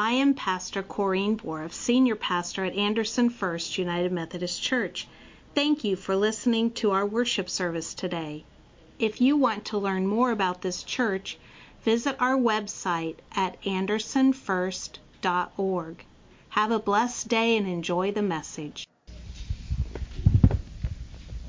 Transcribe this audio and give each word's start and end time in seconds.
I 0.00 0.12
am 0.12 0.34
Pastor 0.34 0.84
Corrine 0.84 1.36
Boroff, 1.36 1.72
Senior 1.72 2.14
Pastor 2.14 2.64
at 2.64 2.76
Anderson 2.76 3.30
First 3.30 3.78
United 3.78 4.12
Methodist 4.12 4.62
Church. 4.62 5.08
Thank 5.56 5.82
you 5.82 5.96
for 5.96 6.14
listening 6.14 6.70
to 6.74 6.92
our 6.92 7.04
worship 7.04 7.50
service 7.50 7.94
today. 7.94 8.44
If 9.00 9.20
you 9.20 9.36
want 9.36 9.64
to 9.64 9.76
learn 9.76 10.06
more 10.06 10.30
about 10.30 10.62
this 10.62 10.84
church, 10.84 11.36
visit 11.82 12.14
our 12.20 12.36
website 12.36 13.16
at 13.34 13.60
andersonfirst.org. 13.62 16.04
Have 16.50 16.70
a 16.70 16.78
blessed 16.78 17.26
day 17.26 17.56
and 17.56 17.66
enjoy 17.66 18.12
the 18.12 18.22
message. 18.22 18.86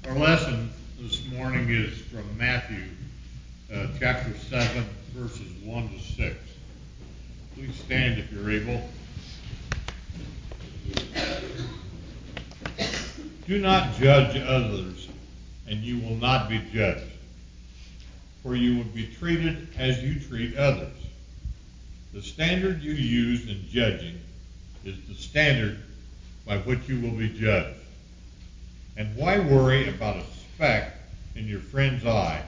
Our 0.07 0.17
lesson 0.17 0.71
this 0.99 1.23
morning 1.27 1.69
is 1.69 1.99
from 1.99 2.35
Matthew 2.35 2.85
uh, 3.71 3.89
chapter 3.99 4.33
7, 4.49 4.85
verses 5.13 5.51
1 5.63 5.89
to 5.89 5.99
6. 5.99 6.35
Please 7.59 7.75
stand 7.75 8.17
if 8.17 8.31
you're 8.31 8.49
able. 8.49 8.89
Do 13.45 13.59
not 13.59 13.97
judge 13.97 14.37
others, 14.37 15.09
and 15.67 15.81
you 15.81 15.99
will 15.99 16.15
not 16.15 16.47
be 16.47 16.61
judged. 16.71 17.03
For 18.43 18.55
you 18.55 18.77
will 18.77 18.85
be 18.85 19.07
treated 19.07 19.67
as 19.77 20.01
you 20.01 20.21
treat 20.21 20.55
others. 20.55 20.95
The 22.13 22.21
standard 22.21 22.81
you 22.81 22.93
use 22.93 23.49
in 23.49 23.67
judging 23.69 24.21
is 24.85 24.95
the 25.09 25.15
standard 25.15 25.79
by 26.47 26.59
which 26.59 26.87
you 26.87 27.01
will 27.01 27.17
be 27.17 27.27
judged. 27.27 27.75
And 28.95 29.13
why 29.17 29.37
worry 29.37 29.89
about 29.89 30.15
a 30.15 30.23
speck 30.55 30.93
in 31.35 31.45
your 31.45 31.59
friend's 31.59 32.05
eye 32.05 32.41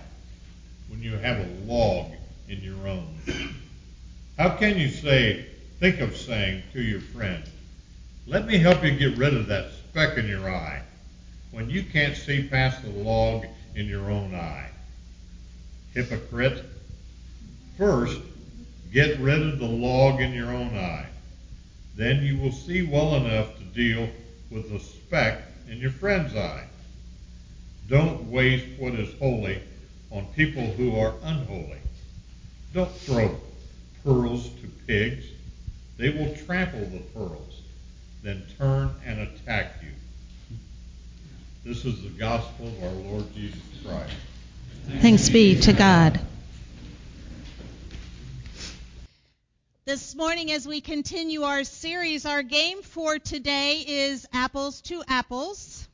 when 0.88 1.02
you 1.02 1.18
have 1.18 1.38
a 1.38 1.50
log 1.66 2.14
in 2.48 2.62
your 2.62 2.88
own? 2.88 3.18
How 4.42 4.50
can 4.50 4.76
you 4.80 4.90
say, 4.90 5.46
think 5.80 6.00
of 6.00 6.18
saying 6.18 6.64
to 6.74 6.82
your 6.82 7.00
friend, 7.00 7.44
let 8.26 8.48
me 8.48 8.58
help 8.58 8.84
you 8.84 8.90
get 8.90 9.16
rid 9.16 9.36
of 9.36 9.46
that 9.46 9.72
speck 9.72 10.18
in 10.18 10.28
your 10.28 10.50
eye, 10.50 10.82
when 11.52 11.70
you 11.70 11.84
can't 11.84 12.18
see 12.18 12.48
past 12.48 12.82
the 12.82 12.90
log 12.90 13.46
in 13.76 13.86
your 13.86 14.10
own 14.10 14.34
eye? 14.34 14.68
Hypocrite. 15.94 16.66
First, 17.78 18.20
get 18.92 19.20
rid 19.20 19.44
of 19.44 19.60
the 19.60 19.68
log 19.68 20.22
in 20.22 20.34
your 20.34 20.50
own 20.50 20.76
eye. 20.76 21.06
Then 21.96 22.24
you 22.24 22.36
will 22.38 22.52
see 22.52 22.82
well 22.82 23.18
enough 23.18 23.56
to 23.60 23.64
deal 23.64 24.10
with 24.50 24.72
the 24.72 24.80
speck 24.80 25.44
in 25.70 25.78
your 25.78 25.92
friend's 25.92 26.36
eye. 26.36 26.66
Don't 27.88 28.32
waste 28.32 28.66
what 28.80 28.96
is 28.96 29.16
holy 29.20 29.62
on 30.10 30.26
people 30.36 30.66
who 30.66 30.98
are 30.98 31.14
unholy. 31.22 31.78
Don't 32.74 32.92
throw 32.92 33.40
pigs. 34.92 35.26
They 35.98 36.10
will 36.10 36.36
trample 36.46 36.82
the 36.82 37.00
pearls, 37.14 37.62
then 38.24 38.44
turn 38.58 38.94
and 39.06 39.22
attack 39.22 39.76
you. 39.82 40.58
This 41.64 41.86
is 41.86 42.04
the 42.04 42.10
gospel 42.10 42.68
of 42.68 42.84
our 42.84 42.90
Lord 42.90 43.34
Jesus 43.34 43.62
Christ. 43.86 44.14
Thanks 45.00 45.30
be 45.30 45.62
to 45.62 45.72
God. 45.72 46.20
This 49.86 50.14
morning, 50.14 50.52
as 50.52 50.68
we 50.68 50.82
continue 50.82 51.44
our 51.44 51.64
series, 51.64 52.26
our 52.26 52.44
game 52.44 52.82
for 52.82 53.18
today 53.18 53.84
is 53.88 54.28
Apples 54.34 54.82
to 54.82 55.04
Apples. 55.08 55.88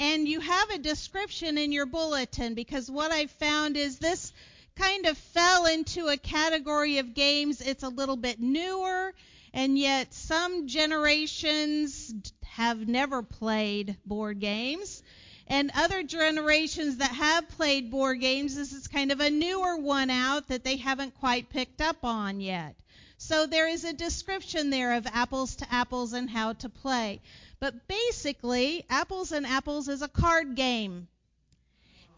And 0.00 0.26
you 0.26 0.40
have 0.40 0.70
a 0.70 0.78
description 0.78 1.56
in 1.56 1.70
your 1.70 1.86
bulletin 1.86 2.54
because 2.54 2.90
what 2.90 3.12
I 3.12 3.26
found 3.26 3.76
is 3.76 3.98
this 3.98 4.32
kind 4.78 5.06
of 5.06 5.18
fell 5.18 5.66
into 5.66 6.06
a 6.06 6.16
category 6.16 6.98
of 6.98 7.14
games. 7.14 7.60
It's 7.60 7.82
a 7.82 7.88
little 7.88 8.16
bit 8.16 8.40
newer, 8.40 9.12
and 9.52 9.78
yet 9.78 10.14
some 10.14 10.68
generations 10.68 12.14
have 12.44 12.86
never 12.86 13.22
played 13.22 13.96
board 14.06 14.40
games. 14.40 15.02
And 15.48 15.70
other 15.74 16.02
generations 16.02 16.98
that 16.98 17.10
have 17.10 17.48
played 17.48 17.90
board 17.90 18.20
games, 18.20 18.54
this 18.54 18.72
is 18.72 18.86
kind 18.86 19.10
of 19.10 19.20
a 19.20 19.30
newer 19.30 19.78
one 19.78 20.10
out 20.10 20.48
that 20.48 20.62
they 20.62 20.76
haven't 20.76 21.18
quite 21.18 21.48
picked 21.48 21.80
up 21.80 22.04
on 22.04 22.40
yet. 22.40 22.74
So 23.16 23.46
there 23.46 23.66
is 23.66 23.84
a 23.84 23.92
description 23.92 24.70
there 24.70 24.94
of 24.94 25.06
apples 25.06 25.56
to 25.56 25.74
apples 25.74 26.12
and 26.12 26.30
how 26.30 26.52
to 26.54 26.68
play. 26.68 27.20
But 27.60 27.88
basically, 27.88 28.84
apples 28.88 29.32
and 29.32 29.46
apples 29.46 29.88
is 29.88 30.02
a 30.02 30.08
card 30.08 30.54
game. 30.54 31.08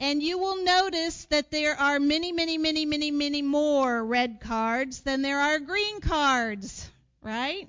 And 0.01 0.23
you 0.23 0.39
will 0.39 0.65
notice 0.65 1.27
that 1.27 1.51
there 1.51 1.79
are 1.79 2.01
many, 2.01 2.33
many, 2.33 2.57
many, 2.57 2.87
many, 2.87 3.11
many 3.11 3.43
more 3.43 4.03
red 4.03 4.41
cards 4.41 5.01
than 5.01 5.21
there 5.21 5.39
are 5.39 5.59
green 5.59 6.01
cards, 6.01 6.91
right? 7.23 7.69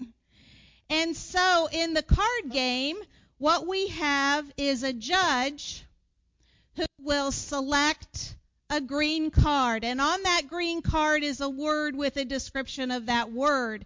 And 0.89 1.15
so 1.15 1.67
in 1.71 1.93
the 1.93 2.01
card 2.01 2.51
game, 2.51 2.97
what 3.37 3.67
we 3.67 3.89
have 3.89 4.49
is 4.55 4.83
a 4.83 4.93
judge 4.93 5.85
who 6.77 6.85
will 7.01 7.33
select 7.33 8.33
a 8.69 8.79
green 8.79 9.29
card. 9.29 9.83
And 9.83 9.99
on 9.99 10.23
that 10.23 10.47
green 10.47 10.81
card 10.81 11.23
is 11.23 11.41
a 11.41 11.49
word 11.49 11.97
with 11.97 12.15
a 12.15 12.23
description 12.23 12.91
of 12.91 13.07
that 13.07 13.31
word. 13.33 13.85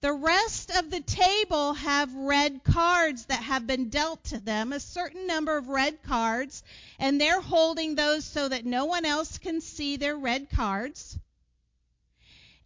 The 0.00 0.12
rest 0.12 0.70
of 0.70 0.90
the 0.90 1.00
table 1.00 1.74
have 1.74 2.14
red 2.14 2.62
cards 2.62 3.24
that 3.24 3.42
have 3.42 3.66
been 3.66 3.88
dealt 3.88 4.22
to 4.26 4.38
them, 4.38 4.72
a 4.72 4.78
certain 4.78 5.26
number 5.26 5.56
of 5.56 5.66
red 5.68 6.04
cards, 6.04 6.62
and 7.00 7.20
they're 7.20 7.40
holding 7.40 7.96
those 7.96 8.24
so 8.24 8.48
that 8.48 8.64
no 8.64 8.84
one 8.84 9.04
else 9.04 9.38
can 9.38 9.60
see 9.60 9.96
their 9.96 10.16
red 10.16 10.50
cards. 10.50 11.18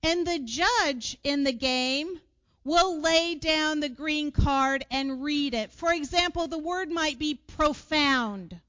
And 0.03 0.26
the 0.26 0.41
judge 0.41 1.16
in 1.25 1.44
the 1.44 1.54
game 1.54 2.21
will 2.65 3.00
lay 3.00 3.34
down 3.34 3.81
the 3.81 3.88
green 3.88 4.31
card 4.31 4.84
and 4.91 5.22
read 5.22 5.54
it. 5.54 5.72
For 5.72 5.91
example, 5.91 6.48
the 6.48 6.59
word 6.59 6.91
might 6.91 7.19
be 7.19 7.34
profound. 7.34 8.60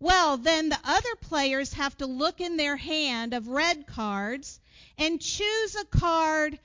Well, 0.00 0.36
then 0.36 0.68
the 0.68 0.80
other 0.82 1.14
players 1.20 1.74
have 1.74 1.96
to 1.98 2.06
look 2.06 2.40
in 2.40 2.56
their 2.56 2.76
hand 2.76 3.32
of 3.32 3.46
red 3.46 3.86
cards 3.86 4.58
and 4.98 5.20
choose 5.20 5.76
a 5.76 5.84
card 5.84 6.58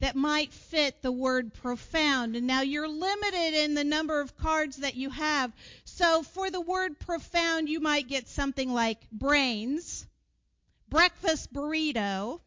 that 0.00 0.16
might 0.16 0.52
fit 0.52 1.00
the 1.02 1.12
word 1.12 1.54
profound. 1.54 2.36
And 2.36 2.46
now 2.46 2.62
you're 2.62 2.88
limited 2.88 3.54
in 3.64 3.74
the 3.74 3.84
number 3.84 4.20
of 4.20 4.36
cards 4.36 4.78
that 4.78 4.96
you 4.96 5.10
have. 5.10 5.52
So 5.84 6.22
for 6.22 6.50
the 6.50 6.60
word 6.60 6.98
profound, 6.98 7.68
you 7.68 7.80
might 7.80 8.08
get 8.08 8.28
something 8.28 8.72
like 8.72 8.98
brains, 9.10 10.06
breakfast 10.88 11.52
burrito, 11.52 12.40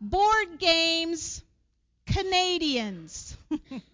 board 0.00 0.58
games, 0.58 1.42
Canadians. 2.06 3.36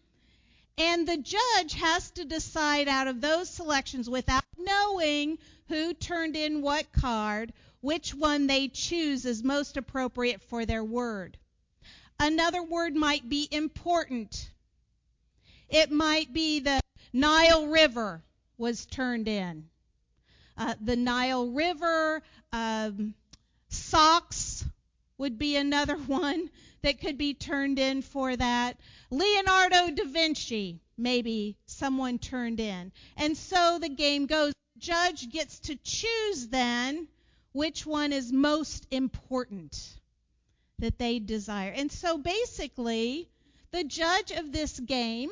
And 0.79 1.09
the 1.09 1.17
judge 1.17 1.75
has 1.75 2.13
to 2.13 2.25
decide 2.25 2.87
out 2.87 3.09
of 3.09 3.21
those 3.21 3.51
selections 3.51 4.09
without 4.09 4.45
knowing 4.57 5.39
who 5.67 5.93
turned 5.93 6.37
in 6.37 6.63
what 6.63 6.93
card, 6.93 7.53
which 7.81 8.15
one 8.15 8.47
they 8.47 8.69
choose 8.69 9.25
is 9.27 9.43
most 9.43 9.77
appropriate 9.77 10.41
for 10.43 10.65
their 10.65 10.85
word. 10.85 11.37
Another 12.21 12.63
word 12.63 12.97
might 12.97 13.29
be 13.29 13.47
important. 13.51 14.51
It 15.69 15.93
might 15.93 16.33
be 16.33 16.59
the 16.59 16.81
Nile 17.13 17.69
River 17.69 18.25
was 18.57 18.87
turned 18.87 19.29
in. 19.29 19.69
Uh, 20.57 20.75
the 20.81 20.97
Nile 20.97 21.49
River, 21.53 22.23
um, 22.53 23.15
socks 23.69 24.65
would 25.17 25.39
be 25.39 25.55
another 25.55 25.97
one 26.09 26.51
that 26.83 27.01
could 27.01 27.19
be 27.19 27.35
turned 27.35 27.79
in 27.79 28.03
for 28.03 28.35
that. 28.35 28.79
Leonardo 29.11 29.91
da 29.93 30.05
Vinci, 30.05 30.81
maybe 30.97 31.57
someone 31.67 32.19
turned 32.19 32.59
in. 32.59 32.91
And 33.17 33.37
so 33.37 33.79
the 33.79 33.89
game 33.89 34.27
goes. 34.27 34.53
Judge 34.79 35.29
gets 35.31 35.59
to 35.59 35.77
choose 35.77 36.49
then 36.49 37.09
which 37.53 37.85
one 37.85 38.13
is 38.13 38.33
most 38.33 38.87
important 38.93 39.98
that 40.79 40.99
they 40.99 41.19
desire. 41.19 41.73
And 41.75 41.91
so 41.91 42.19
basically, 42.19 43.29
the 43.71 43.85
judge 43.85 44.31
of 44.31 44.53
this 44.53 44.79
game 44.79 45.31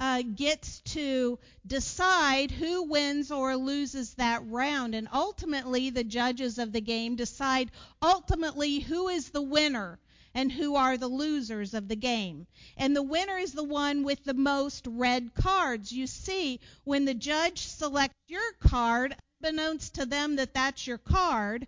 uh, 0.00 0.22
gets 0.22 0.80
to 0.80 1.38
decide 1.66 2.50
who 2.50 2.82
wins 2.84 3.30
or 3.30 3.56
loses 3.56 4.14
that 4.14 4.42
round. 4.46 4.94
And 4.94 5.08
ultimately, 5.12 5.90
the 5.90 6.04
judges 6.04 6.58
of 6.58 6.72
the 6.72 6.80
game 6.80 7.16
decide 7.16 7.70
ultimately 8.02 8.80
who 8.80 9.08
is 9.08 9.30
the 9.30 9.42
winner 9.42 9.98
and 10.34 10.50
who 10.50 10.74
are 10.74 10.96
the 10.96 11.08
losers 11.08 11.74
of 11.74 11.86
the 11.86 11.96
game. 11.96 12.46
And 12.76 12.94
the 12.94 13.02
winner 13.02 13.38
is 13.38 13.52
the 13.52 13.64
one 13.64 14.02
with 14.02 14.24
the 14.24 14.34
most 14.34 14.86
red 14.88 15.32
cards. 15.34 15.92
You 15.92 16.06
see, 16.06 16.60
when 16.82 17.04
the 17.04 17.14
judge 17.14 17.66
selects 17.66 18.18
your 18.26 18.52
card, 18.60 19.14
unbeknownst 19.40 19.94
to 19.94 20.06
them 20.06 20.36
that 20.36 20.54
that's 20.54 20.86
your 20.86 20.98
card, 20.98 21.66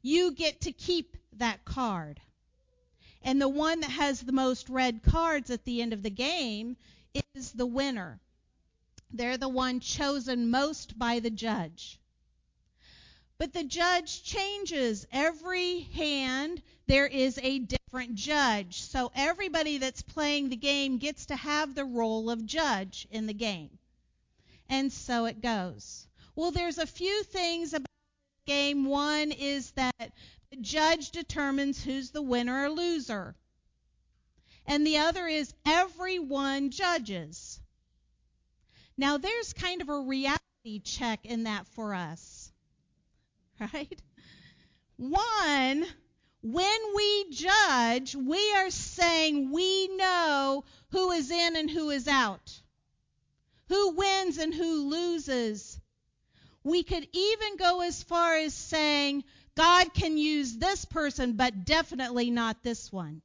you 0.00 0.32
get 0.32 0.62
to 0.62 0.72
keep 0.72 1.16
that 1.38 1.64
card. 1.64 2.20
And 3.22 3.40
the 3.40 3.48
one 3.48 3.80
that 3.80 3.90
has 3.90 4.20
the 4.20 4.32
most 4.32 4.68
red 4.68 5.02
cards 5.02 5.50
at 5.50 5.64
the 5.64 5.82
end 5.82 5.92
of 5.92 6.02
the 6.02 6.10
game 6.10 6.76
is 7.34 7.52
the 7.52 7.66
winner. 7.66 8.20
They're 9.10 9.36
the 9.36 9.48
one 9.48 9.80
chosen 9.80 10.50
most 10.50 10.98
by 10.98 11.20
the 11.20 11.30
judge. 11.30 11.98
But 13.38 13.52
the 13.52 13.64
judge 13.64 14.22
changes 14.22 15.06
every 15.12 15.80
hand. 15.80 16.62
There 16.86 17.06
is 17.06 17.38
a 17.42 17.58
different 17.58 18.14
judge. 18.14 18.80
So 18.80 19.12
everybody 19.14 19.78
that's 19.78 20.02
playing 20.02 20.48
the 20.48 20.56
game 20.56 20.98
gets 20.98 21.26
to 21.26 21.36
have 21.36 21.74
the 21.74 21.84
role 21.84 22.30
of 22.30 22.46
judge 22.46 23.06
in 23.10 23.26
the 23.26 23.34
game. 23.34 23.78
And 24.68 24.92
so 24.92 25.26
it 25.26 25.42
goes. 25.42 26.06
Well, 26.34 26.50
there's 26.50 26.78
a 26.78 26.86
few 26.86 27.22
things 27.24 27.74
about 27.74 27.86
game. 28.46 28.86
One 28.86 29.32
is 29.32 29.72
that 29.72 30.12
judge 30.60 31.10
determines 31.10 31.82
who's 31.82 32.10
the 32.10 32.22
winner 32.22 32.64
or 32.64 32.70
loser. 32.70 33.34
And 34.66 34.86
the 34.86 34.98
other 34.98 35.26
is 35.26 35.54
everyone 35.64 36.70
judges. 36.70 37.60
Now, 38.96 39.18
there's 39.18 39.52
kind 39.52 39.82
of 39.82 39.88
a 39.88 40.00
reality 40.00 40.80
check 40.82 41.24
in 41.24 41.44
that 41.44 41.66
for 41.68 41.94
us. 41.94 42.52
Right? 43.72 44.02
One, 44.98 45.86
when 46.42 46.94
we 46.94 47.30
judge, 47.30 48.14
we 48.14 48.54
are 48.54 48.70
saying 48.70 49.50
we 49.50 49.88
know 49.96 50.64
who 50.90 51.10
is 51.12 51.30
in 51.30 51.56
and 51.56 51.70
who 51.70 51.90
is 51.90 52.06
out, 52.06 52.60
who 53.68 53.90
wins 53.90 54.38
and 54.38 54.54
who 54.54 54.88
loses. 54.88 55.80
We 56.62 56.82
could 56.82 57.08
even 57.12 57.56
go 57.56 57.80
as 57.80 58.02
far 58.02 58.36
as 58.36 58.54
saying 58.54 59.24
God 59.56 59.94
can 59.94 60.18
use 60.18 60.56
this 60.56 60.84
person, 60.84 61.32
but 61.32 61.64
definitely 61.64 62.30
not 62.30 62.62
this 62.62 62.92
one. 62.92 63.22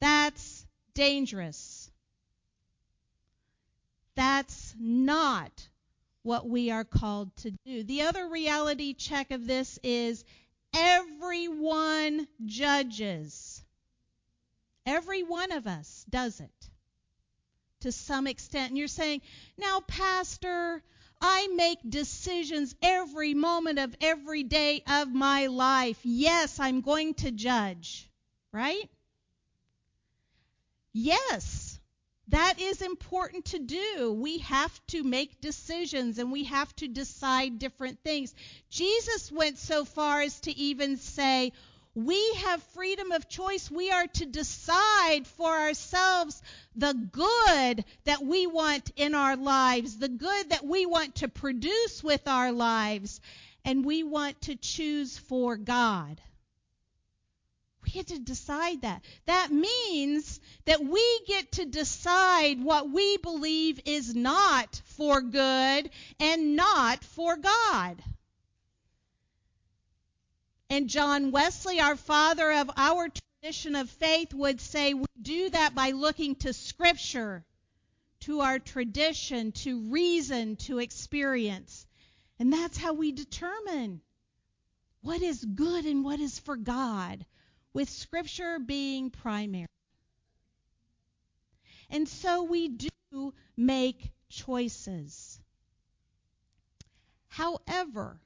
That's 0.00 0.66
dangerous. 0.94 1.90
That's 4.14 4.74
not 4.78 5.68
what 6.22 6.48
we 6.48 6.70
are 6.70 6.84
called 6.84 7.34
to 7.36 7.52
do. 7.66 7.84
The 7.84 8.02
other 8.02 8.26
reality 8.28 8.94
check 8.94 9.30
of 9.30 9.46
this 9.46 9.78
is 9.82 10.24
everyone 10.74 12.26
judges. 12.44 13.62
Every 14.86 15.22
one 15.22 15.52
of 15.52 15.66
us 15.66 16.04
does 16.08 16.40
it 16.40 16.70
to 17.80 17.92
some 17.92 18.26
extent. 18.26 18.70
And 18.70 18.78
you're 18.78 18.88
saying, 18.88 19.20
now, 19.58 19.80
Pastor, 19.80 20.82
I 21.20 21.48
make 21.48 21.78
decisions 21.88 22.74
every 22.82 23.34
moment 23.34 23.78
of 23.78 23.94
every 24.00 24.42
day 24.42 24.82
of 24.86 25.12
my 25.12 25.46
life. 25.46 25.98
Yes, 26.02 26.60
I'm 26.60 26.80
going 26.80 27.14
to 27.14 27.30
judge, 27.30 28.08
right? 28.52 28.90
Yes, 30.92 31.78
that 32.28 32.60
is 32.60 32.82
important 32.82 33.44
to 33.46 33.58
do. 33.58 34.12
We 34.12 34.38
have 34.38 34.86
to 34.88 35.02
make 35.04 35.40
decisions 35.40 36.18
and 36.18 36.32
we 36.32 36.44
have 36.44 36.74
to 36.76 36.88
decide 36.88 37.58
different 37.58 38.02
things. 38.02 38.34
Jesus 38.68 39.30
went 39.30 39.58
so 39.58 39.84
far 39.84 40.22
as 40.22 40.40
to 40.40 40.56
even 40.56 40.96
say, 40.96 41.52
we 41.96 42.34
have 42.44 42.62
freedom 42.74 43.10
of 43.10 43.26
choice. 43.26 43.70
We 43.70 43.90
are 43.90 44.06
to 44.06 44.26
decide 44.26 45.26
for 45.38 45.48
ourselves 45.48 46.42
the 46.74 46.92
good 46.92 47.84
that 48.04 48.22
we 48.22 48.46
want 48.46 48.92
in 48.96 49.14
our 49.14 49.34
lives, 49.34 49.96
the 49.96 50.10
good 50.10 50.50
that 50.50 50.66
we 50.66 50.84
want 50.84 51.16
to 51.16 51.28
produce 51.28 52.04
with 52.04 52.28
our 52.28 52.52
lives, 52.52 53.18
and 53.64 53.82
we 53.82 54.02
want 54.02 54.38
to 54.42 54.56
choose 54.56 55.16
for 55.16 55.56
God. 55.56 56.20
We 57.82 57.92
get 57.92 58.08
to 58.08 58.18
decide 58.18 58.82
that. 58.82 59.02
That 59.24 59.50
means 59.50 60.38
that 60.66 60.84
we 60.84 61.20
get 61.26 61.52
to 61.52 61.64
decide 61.64 62.62
what 62.62 62.90
we 62.90 63.16
believe 63.16 63.80
is 63.86 64.14
not 64.14 64.82
for 64.84 65.22
good 65.22 65.88
and 66.20 66.56
not 66.56 67.02
for 67.04 67.36
God. 67.36 68.02
And 70.68 70.88
John 70.88 71.30
Wesley, 71.30 71.80
our 71.80 71.96
father 71.96 72.50
of 72.52 72.70
our 72.76 73.08
tradition 73.08 73.76
of 73.76 73.88
faith, 73.88 74.34
would 74.34 74.60
say 74.60 74.94
we 74.94 75.06
do 75.20 75.50
that 75.50 75.74
by 75.74 75.92
looking 75.92 76.34
to 76.36 76.52
Scripture, 76.52 77.44
to 78.20 78.40
our 78.40 78.58
tradition, 78.58 79.52
to 79.52 79.80
reason, 79.90 80.56
to 80.56 80.78
experience. 80.78 81.86
And 82.38 82.52
that's 82.52 82.76
how 82.76 82.94
we 82.94 83.12
determine 83.12 84.00
what 85.02 85.22
is 85.22 85.44
good 85.44 85.86
and 85.86 86.04
what 86.04 86.18
is 86.18 86.38
for 86.40 86.56
God 86.56 87.24
with 87.72 87.88
Scripture 87.88 88.58
being 88.58 89.10
primary. 89.10 89.68
And 91.90 92.08
so 92.08 92.42
we 92.42 92.68
do 92.68 93.32
make 93.56 94.10
choices. 94.28 95.38
However, 97.28 98.20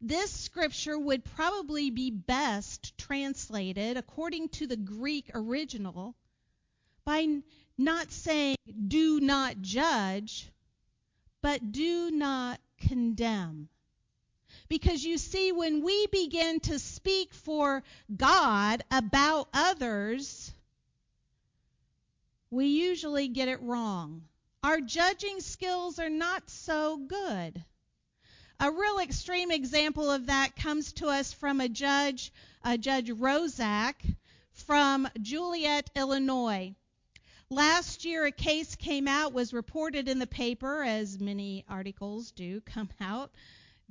this 0.00 0.30
scripture 0.30 0.98
would 0.98 1.24
probably 1.24 1.90
be 1.90 2.10
best 2.10 2.96
translated, 2.98 3.96
according 3.96 4.48
to 4.50 4.66
the 4.66 4.76
Greek 4.76 5.30
original, 5.34 6.14
by 7.04 7.40
not 7.78 8.10
saying, 8.12 8.56
do 8.88 9.20
not 9.20 9.60
judge, 9.62 10.50
but 11.42 11.72
do 11.72 12.10
not 12.10 12.60
condemn. 12.78 13.68
Because 14.68 15.04
you 15.04 15.18
see, 15.18 15.52
when 15.52 15.82
we 15.82 16.06
begin 16.08 16.60
to 16.60 16.78
speak 16.78 17.32
for 17.32 17.82
God 18.14 18.82
about 18.90 19.48
others, 19.54 20.52
we 22.50 22.66
usually 22.66 23.28
get 23.28 23.48
it 23.48 23.62
wrong. 23.62 24.22
Our 24.62 24.80
judging 24.80 25.40
skills 25.40 25.98
are 25.98 26.10
not 26.10 26.50
so 26.50 26.96
good. 26.96 27.64
A 28.58 28.70
real 28.70 28.98
extreme 29.00 29.50
example 29.50 30.10
of 30.10 30.26
that 30.26 30.56
comes 30.56 30.94
to 30.94 31.08
us 31.08 31.30
from 31.30 31.60
a 31.60 31.68
judge, 31.68 32.32
a 32.64 32.78
Judge 32.78 33.10
Rozak 33.10 33.96
from 34.54 35.06
Joliet, 35.20 35.90
Illinois. 35.94 36.74
Last 37.50 38.06
year, 38.06 38.24
a 38.24 38.32
case 38.32 38.74
came 38.74 39.06
out, 39.06 39.34
was 39.34 39.52
reported 39.52 40.08
in 40.08 40.18
the 40.18 40.26
paper, 40.26 40.82
as 40.82 41.20
many 41.20 41.66
articles 41.68 42.30
do 42.30 42.62
come 42.62 42.88
out, 42.98 43.30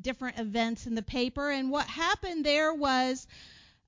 different 0.01 0.39
events 0.39 0.87
in 0.87 0.95
the 0.95 1.03
paper. 1.03 1.51
And 1.51 1.69
what 1.69 1.85
happened 1.85 2.43
there 2.43 2.73
was 2.73 3.27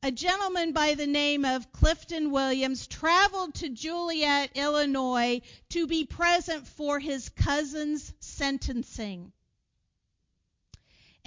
a 0.03 0.11
gentleman 0.11 0.73
by 0.73 0.93
the 0.93 1.07
name 1.07 1.43
of 1.43 1.71
Clifton 1.71 2.29
Williams 2.29 2.85
traveled 2.85 3.55
to 3.55 3.69
Joliet, 3.69 4.51
Illinois 4.55 5.41
to 5.69 5.87
be 5.87 6.05
present 6.05 6.67
for 6.67 6.99
his 6.99 7.29
cousin's 7.29 8.13
sentencing. 8.19 9.33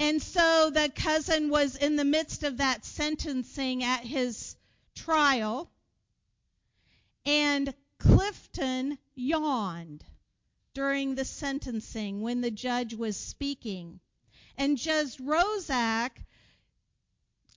And 0.00 0.22
so 0.22 0.70
the 0.70 0.90
cousin 0.94 1.50
was 1.50 1.76
in 1.76 1.96
the 1.96 2.06
midst 2.06 2.42
of 2.42 2.56
that 2.56 2.86
sentencing 2.86 3.84
at 3.84 4.02
his 4.02 4.56
trial, 4.94 5.70
and 7.26 7.74
Clifton 7.98 8.96
yawned 9.14 10.02
during 10.72 11.16
the 11.16 11.26
sentencing 11.26 12.22
when 12.22 12.40
the 12.40 12.50
judge 12.50 12.94
was 12.94 13.14
speaking. 13.18 14.00
And 14.56 14.78
Judge 14.78 15.18
Rozak 15.18 16.12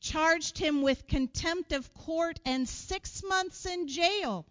charged 0.02 0.58
him 0.58 0.82
with 0.82 1.08
contempt 1.08 1.72
of 1.72 1.94
court 1.94 2.42
and 2.44 2.68
six 2.68 3.24
months 3.24 3.66
in 3.66 3.88
jail. 3.88 4.46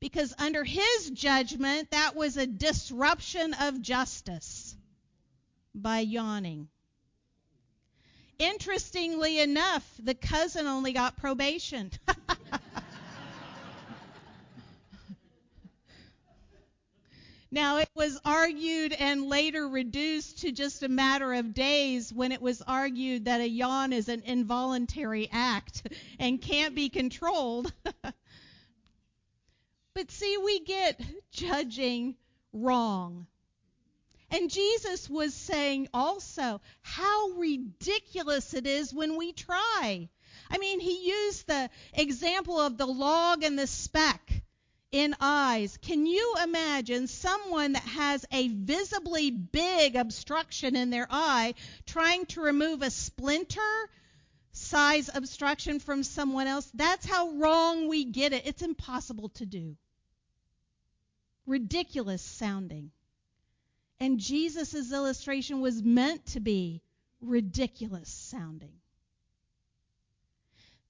Because 0.00 0.32
under 0.38 0.64
his 0.64 1.10
judgment, 1.10 1.90
that 1.90 2.16
was 2.16 2.38
a 2.38 2.46
disruption 2.46 3.52
of 3.52 3.82
justice 3.82 4.73
by 5.74 6.00
yawning. 6.00 6.68
Interestingly 8.38 9.40
enough, 9.40 9.88
the 9.98 10.14
cousin 10.14 10.66
only 10.66 10.92
got 10.92 11.16
probation. 11.16 11.90
Now, 17.54 17.76
it 17.76 17.88
was 17.94 18.18
argued 18.24 18.92
and 18.94 19.28
later 19.28 19.68
reduced 19.68 20.40
to 20.40 20.50
just 20.50 20.82
a 20.82 20.88
matter 20.88 21.34
of 21.34 21.54
days 21.54 22.12
when 22.12 22.32
it 22.32 22.42
was 22.42 22.60
argued 22.62 23.26
that 23.26 23.40
a 23.40 23.48
yawn 23.48 23.92
is 23.92 24.08
an 24.08 24.22
involuntary 24.24 25.28
act 25.30 25.86
and 26.18 26.42
can't 26.42 26.74
be 26.74 26.88
controlled. 26.88 27.72
but 29.94 30.10
see, 30.10 30.36
we 30.36 30.64
get 30.64 31.00
judging 31.30 32.16
wrong. 32.52 33.28
And 34.34 34.50
Jesus 34.50 35.08
was 35.08 35.32
saying 35.32 35.86
also 35.94 36.60
how 36.82 37.28
ridiculous 37.36 38.52
it 38.52 38.66
is 38.66 38.92
when 38.92 39.16
we 39.16 39.32
try. 39.32 40.08
I 40.50 40.58
mean, 40.58 40.80
he 40.80 41.06
used 41.08 41.46
the 41.46 41.70
example 41.92 42.58
of 42.58 42.76
the 42.76 42.86
log 42.86 43.44
and 43.44 43.56
the 43.56 43.68
speck 43.68 44.42
in 44.90 45.14
eyes. 45.20 45.78
Can 45.80 46.04
you 46.06 46.34
imagine 46.42 47.06
someone 47.06 47.74
that 47.74 47.84
has 47.84 48.26
a 48.32 48.48
visibly 48.48 49.30
big 49.30 49.94
obstruction 49.94 50.74
in 50.74 50.90
their 50.90 51.06
eye 51.08 51.54
trying 51.86 52.26
to 52.26 52.40
remove 52.40 52.82
a 52.82 52.90
splinter 52.90 53.88
size 54.50 55.08
obstruction 55.14 55.78
from 55.78 56.02
someone 56.02 56.48
else? 56.48 56.68
That's 56.74 57.06
how 57.06 57.30
wrong 57.36 57.86
we 57.86 58.04
get 58.04 58.32
it. 58.32 58.46
It's 58.46 58.62
impossible 58.62 59.28
to 59.28 59.46
do. 59.46 59.76
Ridiculous 61.46 62.20
sounding. 62.20 62.90
And 64.00 64.18
Jesus' 64.18 64.92
illustration 64.92 65.60
was 65.60 65.82
meant 65.82 66.26
to 66.26 66.40
be 66.40 66.82
ridiculous 67.20 68.08
sounding. 68.08 68.72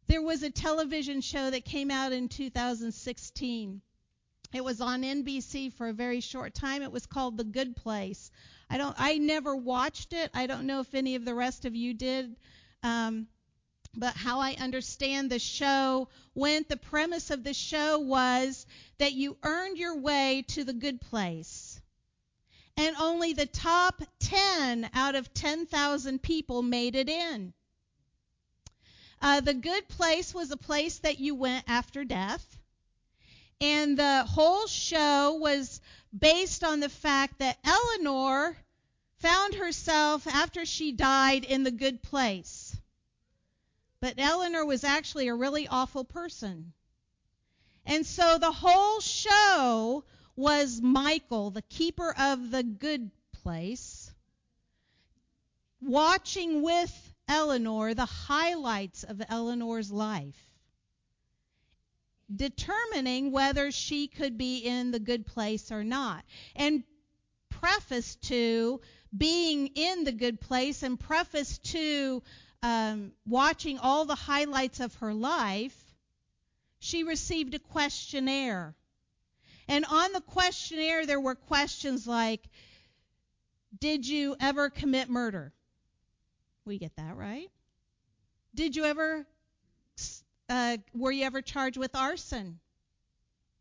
there 0.06 0.23
was 0.23 0.42
a 0.42 0.50
television 0.50 1.20
show 1.20 1.50
that 1.50 1.64
came 1.64 1.90
out 1.90 2.12
in 2.12 2.28
2016. 2.28 3.80
It 4.52 4.62
was 4.62 4.80
on 4.80 5.02
NBC 5.02 5.73
for 5.73 5.88
a 5.88 5.92
very 5.92 6.20
short 6.20 6.54
time. 6.54 6.82
It 6.82 6.92
was 6.92 7.06
called 7.06 7.37
The 7.37 7.44
Good 7.44 7.75
Place. 7.76 8.30
I 8.70 8.78
don't. 8.78 8.94
I 8.99 9.18
never 9.18 9.56
watched 9.56 10.12
it. 10.12 10.30
I 10.34 10.46
don't 10.46 10.66
know 10.66 10.80
if 10.80 10.94
any 10.94 11.16
of 11.16 11.25
the 11.25 11.34
rest 11.34 11.64
of 11.64 11.75
you 11.75 11.94
did. 11.94 12.37
Um, 12.82 13.26
but 13.96 14.14
how 14.14 14.40
I 14.40 14.54
understand 14.54 15.30
the 15.30 15.38
show 15.38 16.08
went, 16.34 16.68
the 16.68 16.76
premise 16.76 17.30
of 17.30 17.44
the 17.44 17.54
show 17.54 17.99
was 17.99 18.66
that 18.99 19.12
you 19.12 19.37
earned 19.42 19.78
your 19.78 19.96
way 19.99 20.44
to 20.49 20.64
the 20.64 20.73
good 20.73 21.00
place. 21.00 21.74
And 22.76 22.97
only 22.97 23.33
the 23.33 23.47
top 23.47 24.02
10 24.19 24.90
out 24.95 25.14
of 25.14 25.33
10,000 25.33 26.23
people 26.23 26.62
made 26.62 26.95
it 26.97 27.09
in. 27.09 27.54
Uh, 29.23 29.40
the 29.40 29.54
good 29.54 29.88
place 29.88 30.35
was 30.35 30.50
a 30.50 30.57
place 30.57 30.99
that 30.99 31.19
you 31.19 31.35
went 31.35 31.64
after 31.69 32.04
death. 32.04 32.59
And 33.61 33.99
the 33.99 34.25
whole 34.25 34.66
show 34.66 35.35
was 35.35 35.81
based 36.16 36.64
on 36.64 36.81
the 36.81 36.88
fact 36.88 37.38
that 37.38 37.59
Eleanor 37.64 38.57
found 39.19 39.54
herself 39.54 40.26
after 40.26 40.66
she 40.66 40.93
died 40.93 41.45
in 41.45 41.62
the 41.62 41.71
good 41.71 42.02
place. 42.02 42.76
But 44.00 44.19
Eleanor 44.19 44.66
was 44.66 44.85
actually 44.85 45.28
a 45.28 45.35
really 45.35 45.66
awful 45.66 46.04
person. 46.04 46.75
And 47.87 48.04
so 48.04 48.37
the 48.38 48.52
whole 48.52 49.00
show 49.00 50.04
was 50.37 50.81
Michael, 50.81 51.50
the 51.50 51.62
keeper 51.62 52.14
of 52.19 52.50
the 52.50 52.62
good 52.62 53.11
place, 53.43 54.12
watching 55.81 56.62
with 56.62 57.12
Eleanor 57.29 57.95
the 57.95 58.05
highlights 58.05 59.05
of 59.05 59.23
Eleanor's 59.29 59.91
life, 59.91 60.38
determining 62.35 63.33
whether 63.33 63.71
she 63.71 64.09
could 64.09 64.37
be 64.37 64.59
in 64.59 64.91
the 64.91 64.99
good 64.99 65.26
place 65.26 65.71
or 65.71 65.85
not. 65.85 66.25
And 66.57 66.83
preface 67.50 68.17
to 68.17 68.81
being 69.17 69.69
in 69.69 70.05
the 70.05 70.12
good 70.12 70.41
place 70.41 70.83
and 70.83 70.99
preface 70.99 71.59
to 71.59 72.23
um, 72.62 73.12
watching 73.26 73.79
all 73.79 74.05
the 74.05 74.14
highlights 74.14 74.81
of 74.81 74.95
her 74.97 75.14
life, 75.14 75.76
she 76.79 77.05
received 77.05 77.55
a 77.55 77.59
questionnaire. 77.59 78.75
And 79.68 79.85
on 79.85 80.12
the 80.12 80.21
questionnaire, 80.21 81.06
there 81.06 81.21
were 81.21 81.35
questions 81.35 82.06
like 82.06 82.42
Did 83.78 84.06
you 84.06 84.37
ever 84.40 84.71
commit 84.71 85.09
murder? 85.09 85.52
We 86.64 86.78
get 86.78 86.97
that, 86.97 87.16
right? 87.16 87.50
Did 88.54 88.76
you 88.76 88.85
ever, 88.85 89.26
uh, 90.49 90.78
were 90.94 91.12
you 91.12 91.25
ever 91.25 91.42
charged 91.42 91.76
with 91.76 91.94
arson? 91.94 92.61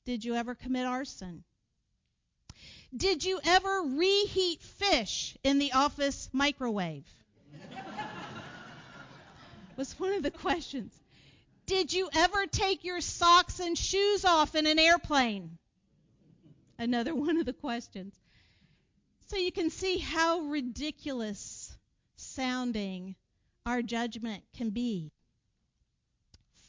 Did 0.06 0.24
you 0.24 0.36
ever 0.36 0.56
commit 0.56 0.86
arson? 0.86 1.44
Did 2.96 3.24
you 3.24 3.40
ever 3.44 3.82
reheat 3.82 4.62
fish 4.62 5.36
in 5.44 5.58
the 5.58 5.74
office 5.74 6.30
microwave? 6.32 7.08
was 9.78 10.00
one 10.00 10.14
of 10.14 10.24
the 10.24 10.32
questions. 10.32 10.94
Did 11.66 11.92
you 11.92 12.10
ever 12.14 12.46
take 12.46 12.84
your 12.84 13.02
socks 13.02 13.60
and 13.60 13.78
shoes 13.78 14.26
off 14.26 14.56
in 14.56 14.68
an 14.68 14.78
airplane? 14.78 15.58
Another 16.84 17.16
one 17.28 17.38
of 17.38 17.46
the 17.46 17.54
questions. 17.54 18.14
So 19.28 19.38
you 19.38 19.54
can 19.54 19.70
see 19.70 20.00
how 20.00 20.42
ridiculous 20.42 21.78
sounding 22.18 23.16
our 23.66 23.82
judgment 23.82 24.44
can 24.54 24.70
be. 24.70 25.12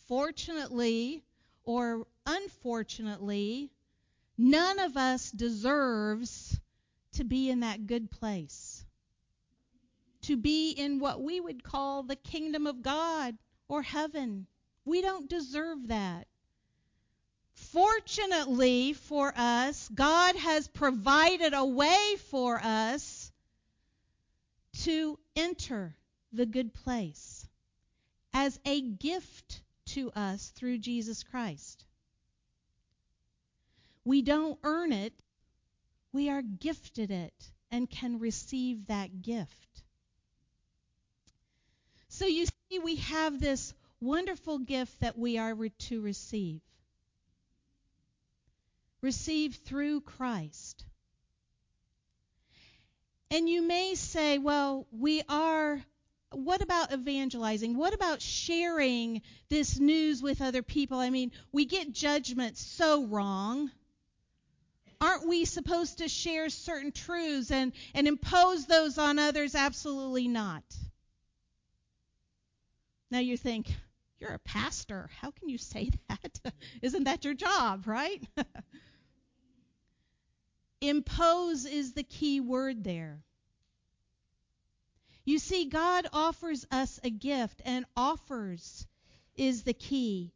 Fortunately 0.06 1.24
or 1.64 2.06
unfortunately, 2.26 3.70
none 4.38 4.78
of 4.78 4.96
us 4.96 5.32
deserves 5.32 6.60
to 7.14 7.24
be 7.24 7.50
in 7.50 7.60
that 7.60 7.86
good 7.86 8.10
place. 8.10 8.84
To 10.22 10.36
be 10.36 10.70
in 10.70 11.00
what 11.00 11.22
we 11.22 11.40
would 11.40 11.64
call 11.64 12.02
the 12.02 12.16
kingdom 12.16 12.66
of 12.66 12.82
God 12.82 13.36
or 13.66 13.82
heaven. 13.82 14.46
We 14.84 15.02
don't 15.02 15.28
deserve 15.28 15.88
that. 15.88 16.28
Fortunately 17.54 18.92
for 18.92 19.32
us, 19.36 19.88
God 19.94 20.36
has 20.36 20.68
provided 20.68 21.54
a 21.54 21.64
way 21.64 22.16
for 22.30 22.60
us 22.62 23.32
to 24.82 25.18
enter 25.36 25.94
the 26.32 26.46
good 26.46 26.74
place 26.74 27.46
as 28.32 28.58
a 28.64 28.80
gift 28.80 29.62
to 29.86 30.10
us 30.12 30.48
through 30.56 30.78
Jesus 30.78 31.22
Christ. 31.22 31.84
We 34.04 34.22
don't 34.22 34.58
earn 34.64 34.92
it, 34.92 35.12
we 36.12 36.28
are 36.28 36.42
gifted 36.42 37.10
it 37.10 37.52
and 37.70 37.88
can 37.88 38.18
receive 38.18 38.86
that 38.86 39.22
gift. 39.22 39.82
So 42.08 42.26
you 42.26 42.46
see, 42.46 42.78
we 42.78 42.96
have 42.96 43.40
this 43.40 43.74
wonderful 44.00 44.58
gift 44.58 45.00
that 45.00 45.18
we 45.18 45.38
are 45.38 45.54
to 45.54 46.00
receive. 46.00 46.60
Receive 49.04 49.56
through 49.66 50.00
Christ. 50.00 50.82
And 53.30 53.46
you 53.46 53.60
may 53.60 53.96
say, 53.96 54.38
well, 54.38 54.86
we 54.92 55.20
are, 55.28 55.78
what 56.32 56.62
about 56.62 56.90
evangelizing? 56.90 57.76
What 57.76 57.92
about 57.92 58.22
sharing 58.22 59.20
this 59.50 59.78
news 59.78 60.22
with 60.22 60.40
other 60.40 60.62
people? 60.62 60.98
I 61.00 61.10
mean, 61.10 61.32
we 61.52 61.66
get 61.66 61.92
judgment 61.92 62.56
so 62.56 63.04
wrong. 63.04 63.70
Aren't 65.02 65.28
we 65.28 65.44
supposed 65.44 65.98
to 65.98 66.08
share 66.08 66.48
certain 66.48 66.90
truths 66.90 67.50
and, 67.50 67.74
and 67.94 68.08
impose 68.08 68.64
those 68.64 68.96
on 68.96 69.18
others? 69.18 69.54
Absolutely 69.54 70.28
not. 70.28 70.64
Now 73.10 73.18
you 73.18 73.36
think, 73.36 73.70
you're 74.18 74.32
a 74.32 74.38
pastor. 74.38 75.10
How 75.20 75.30
can 75.30 75.50
you 75.50 75.58
say 75.58 75.90
that? 76.08 76.40
Isn't 76.80 77.04
that 77.04 77.26
your 77.26 77.34
job, 77.34 77.86
right? 77.86 78.26
Impose 80.88 81.64
is 81.64 81.92
the 81.92 82.02
key 82.02 82.40
word 82.40 82.84
there. 82.84 83.22
You 85.24 85.38
see, 85.38 85.64
God 85.64 86.06
offers 86.12 86.66
us 86.70 87.00
a 87.02 87.10
gift, 87.10 87.62
and 87.64 87.86
offers 87.96 88.86
is 89.36 89.62
the 89.62 89.72
key. 89.72 90.32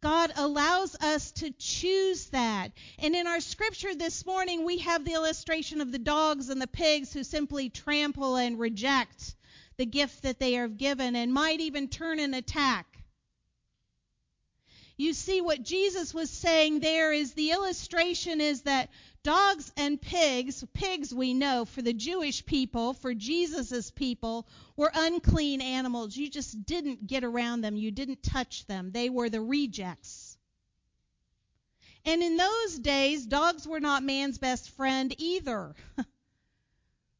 God 0.00 0.32
allows 0.36 0.96
us 0.96 1.30
to 1.32 1.50
choose 1.52 2.26
that. 2.26 2.72
And 2.98 3.14
in 3.14 3.26
our 3.26 3.40
scripture 3.40 3.94
this 3.94 4.26
morning, 4.26 4.64
we 4.64 4.78
have 4.78 5.04
the 5.04 5.14
illustration 5.14 5.80
of 5.80 5.92
the 5.92 5.98
dogs 5.98 6.50
and 6.50 6.60
the 6.60 6.66
pigs 6.66 7.12
who 7.12 7.24
simply 7.24 7.70
trample 7.70 8.36
and 8.36 8.58
reject 8.58 9.34
the 9.76 9.86
gift 9.86 10.22
that 10.22 10.38
they 10.38 10.58
are 10.58 10.68
given 10.68 11.16
and 11.16 11.32
might 11.32 11.60
even 11.60 11.88
turn 11.88 12.18
and 12.18 12.34
attack. 12.34 12.93
You 14.96 15.12
see, 15.12 15.40
what 15.40 15.62
Jesus 15.62 16.14
was 16.14 16.30
saying 16.30 16.80
there 16.80 17.12
is 17.12 17.32
the 17.32 17.50
illustration 17.50 18.40
is 18.40 18.62
that 18.62 18.90
dogs 19.24 19.72
and 19.76 20.00
pigs, 20.00 20.64
pigs 20.72 21.12
we 21.12 21.34
know 21.34 21.64
for 21.64 21.82
the 21.82 21.92
Jewish 21.92 22.46
people, 22.46 22.94
for 22.94 23.12
Jesus' 23.12 23.90
people, 23.90 24.46
were 24.76 24.92
unclean 24.94 25.60
animals. 25.60 26.16
You 26.16 26.30
just 26.30 26.64
didn't 26.64 27.06
get 27.06 27.24
around 27.24 27.62
them, 27.62 27.76
you 27.76 27.90
didn't 27.90 28.22
touch 28.22 28.66
them. 28.66 28.92
They 28.92 29.10
were 29.10 29.28
the 29.28 29.40
rejects. 29.40 30.38
And 32.04 32.22
in 32.22 32.36
those 32.36 32.78
days, 32.78 33.26
dogs 33.26 33.66
were 33.66 33.80
not 33.80 34.02
man's 34.02 34.38
best 34.38 34.70
friend 34.70 35.14
either. 35.18 35.74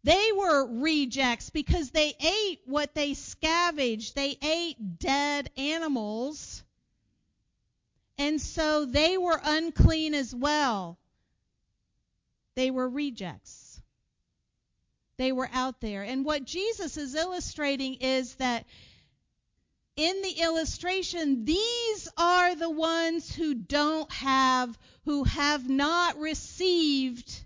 They 0.04 0.32
were 0.36 0.66
rejects 0.66 1.48
because 1.48 1.90
they 1.90 2.14
ate 2.20 2.60
what 2.66 2.94
they 2.94 3.14
scavenged. 3.14 4.14
They 4.14 4.36
ate 4.42 4.98
dead 4.98 5.50
animals. 5.56 6.62
And 8.18 8.40
so 8.40 8.84
they 8.84 9.18
were 9.18 9.40
unclean 9.42 10.14
as 10.14 10.34
well. 10.34 10.98
They 12.54 12.70
were 12.70 12.88
rejects. 12.88 13.80
They 15.16 15.32
were 15.32 15.50
out 15.52 15.80
there. 15.80 16.02
And 16.02 16.24
what 16.24 16.44
Jesus 16.44 16.96
is 16.96 17.14
illustrating 17.14 17.94
is 17.94 18.34
that 18.36 18.64
in 19.96 20.22
the 20.22 20.42
illustration, 20.42 21.44
these 21.44 22.08
are 22.16 22.54
the 22.54 22.70
ones 22.70 23.32
who 23.32 23.54
don't 23.54 24.10
have, 24.12 24.76
who 25.04 25.24
have 25.24 25.68
not 25.68 26.18
received 26.18 27.44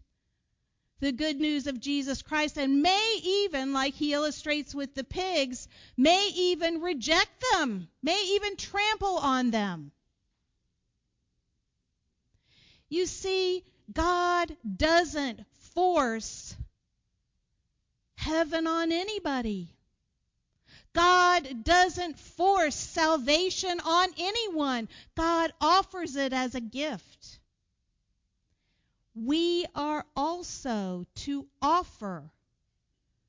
the 1.01 1.13
good 1.13 1.39
news 1.39 1.67
of 1.67 1.79
Jesus 1.79 2.23
Christ 2.23 2.57
and 2.59 2.83
may 2.83 3.21
even, 3.23 3.73
like 3.73 3.95
he 3.95 4.15
illustrates 4.15 4.75
with 4.75 4.95
the 4.95 5.05
pigs, 5.05 5.69
may 5.97 6.31
even 6.35 6.81
reject 6.81 7.45
them, 7.53 7.89
may 8.03 8.21
even 8.35 8.57
trample 8.57 9.19
on 9.19 9.51
them. 9.51 9.93
You 12.89 13.07
see, 13.07 13.65
God 13.93 14.57
doesn't 14.77 15.45
force 15.75 16.57
heaven 18.17 18.67
on 18.67 18.93
anybody. 18.93 19.69
God 20.95 21.65
doesn't 21.65 22.19
force 22.19 22.75
salvation 22.75 23.79
on 23.81 24.09
anyone, 24.19 24.89
God 25.15 25.53
offers 25.61 26.17
it 26.17 26.33
as 26.33 26.55
a 26.55 26.61
gift. 26.61 27.39
We 29.15 29.67
are 29.75 30.05
also 30.17 31.05
to 31.17 31.47
offer 31.61 32.31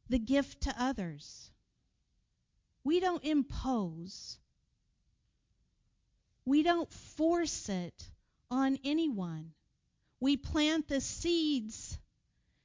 the 0.10 0.20
gift 0.20 0.62
to 0.62 0.76
others. 0.78 1.52
We 2.84 3.00
don't 3.00 3.24
impose. 3.24 4.38
We 6.46 6.64
don't 6.64 6.92
force 6.92 7.70
it 7.70 8.10
on 8.52 8.80
anyone. 8.84 9.54
We 10.20 10.38
plant 10.38 10.88
the 10.88 11.02
seeds 11.02 11.98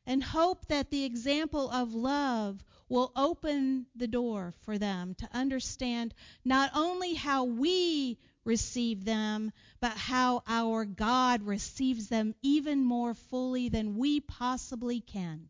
and 0.07 0.23
hope 0.23 0.67
that 0.67 0.91
the 0.91 1.05
example 1.05 1.71
of 1.71 1.95
love 1.95 2.62
will 2.88 3.12
open 3.17 3.87
the 3.97 4.07
door 4.07 4.55
for 4.62 4.79
them 4.79 5.14
to 5.14 5.29
understand 5.33 6.14
not 6.45 6.71
only 6.75 7.14
how 7.14 7.45
we 7.45 8.19
receive 8.45 9.05
them, 9.05 9.53
but 9.81 9.97
how 9.97 10.43
our 10.47 10.85
God 10.85 11.43
receives 11.43 12.09
them 12.09 12.35
even 12.43 12.85
more 12.85 13.14
fully 13.14 13.69
than 13.69 13.97
we 13.97 14.21
possibly 14.21 15.00
can. 15.00 15.49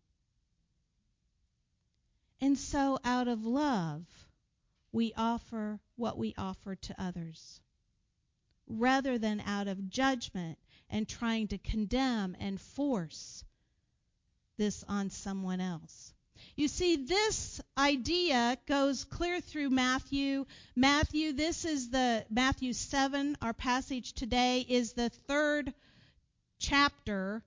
And 2.41 2.59
so, 2.59 2.99
out 3.05 3.26
of 3.26 3.47
love, 3.47 4.05
we 4.93 5.12
offer 5.17 5.81
what 5.97 6.19
we 6.19 6.35
offer 6.37 6.76
to 6.76 7.03
others, 7.03 7.61
rather 8.66 9.18
than 9.18 9.40
out 9.40 9.68
of 9.68 9.88
judgment 9.88 10.59
and 10.90 11.09
trying 11.09 11.49
to 11.49 11.59
condemn 11.59 12.37
and 12.38 12.61
force 12.61 13.44
this 14.56 14.85
on 14.88 15.11
someone 15.11 15.61
else. 15.61 16.12
You 16.56 16.68
see, 16.68 16.97
this 16.97 17.61
idea 17.76 18.59
goes 18.66 19.04
clear 19.04 19.40
through 19.40 19.71
Matthew. 19.71 20.47
Matthew, 20.76 21.33
this 21.33 21.64
is 21.64 21.90
the 21.90 22.25
Matthew 22.30 22.73
7. 22.73 23.37
Our 23.40 23.52
passage 23.52 24.12
today 24.12 24.64
is 24.68 24.92
the 24.92 25.09
third 25.09 25.73
chapter 26.59 27.42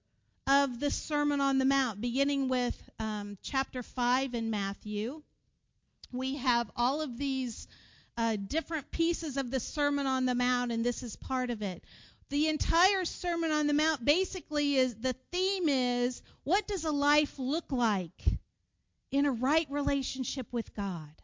of 0.47 0.79
the 0.79 0.91
Sermon 0.91 1.41
on 1.41 1.57
the 1.57 1.65
Mount, 1.65 2.01
beginning 2.01 2.47
with 2.47 2.89
um, 2.99 3.37
chapter 3.41 3.83
5 3.83 4.33
in 4.33 4.49
Matthew. 4.49 5.21
We 6.11 6.37
have 6.37 6.71
all 6.75 7.01
of 7.01 7.17
these 7.17 7.67
uh, 8.17 8.35
different 8.35 8.89
pieces 8.91 9.37
of 9.37 9.51
the 9.51 9.59
Sermon 9.59 10.07
on 10.07 10.25
the 10.25 10.35
Mount, 10.35 10.71
and 10.71 10.83
this 10.83 11.03
is 11.03 11.15
part 11.15 11.49
of 11.51 11.61
it. 11.61 11.83
The 12.29 12.47
entire 12.49 13.05
Sermon 13.05 13.51
on 13.51 13.67
the 13.67 13.73
Mount 13.73 14.03
basically 14.03 14.75
is 14.75 14.95
the 14.95 15.15
theme 15.31 15.69
is 15.69 16.21
what 16.43 16.67
does 16.67 16.83
a 16.83 16.91
life 16.91 17.39
look 17.39 17.71
like 17.71 18.21
in 19.11 19.25
a 19.25 19.31
right 19.31 19.67
relationship 19.69 20.47
with 20.51 20.73
God? 20.75 21.21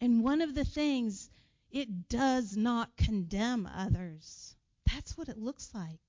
And 0.00 0.22
one 0.22 0.42
of 0.42 0.54
the 0.54 0.64
things, 0.64 1.30
it 1.70 2.08
does 2.08 2.56
not 2.56 2.96
condemn 2.96 3.66
others. 3.74 4.54
That's 4.92 5.16
what 5.16 5.28
it 5.28 5.38
looks 5.38 5.70
like. 5.74 6.00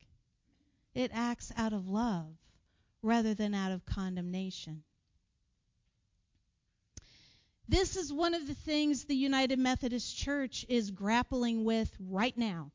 It 0.93 1.11
acts 1.13 1.51
out 1.57 1.73
of 1.73 1.87
love 1.87 2.35
rather 3.01 3.33
than 3.33 3.53
out 3.55 3.71
of 3.71 3.85
condemnation. 3.85 4.83
This 7.67 7.95
is 7.95 8.13
one 8.13 8.35
of 8.35 8.45
the 8.45 8.53
things 8.53 9.05
the 9.05 9.15
United 9.15 9.57
Methodist 9.57 10.15
Church 10.15 10.65
is 10.69 10.91
grappling 10.91 11.65
with 11.65 11.95
right 11.99 12.37
now. 12.37 12.71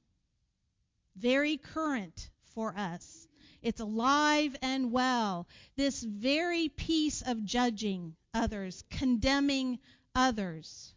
Very 1.16 1.58
current 1.58 2.30
for 2.54 2.76
us. 2.76 3.28
It's 3.62 3.80
alive 3.80 4.56
and 4.62 4.90
well. 4.90 5.46
This 5.76 6.02
very 6.02 6.68
piece 6.68 7.22
of 7.22 7.44
judging 7.44 8.16
others, 8.34 8.82
condemning 8.90 9.78
others. 10.14 10.94